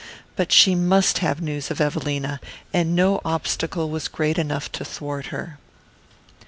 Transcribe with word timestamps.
But 0.35 0.51
she 0.51 0.73
must 0.73 1.19
have 1.19 1.43
news 1.43 1.69
of 1.69 1.79
Evelina, 1.79 2.39
and 2.73 2.95
no 2.95 3.21
obstacle 3.23 3.91
was 3.91 4.07
great 4.07 4.39
enough 4.39 4.71
to 4.71 4.83
thwart 4.83 5.27
her. 5.27 5.59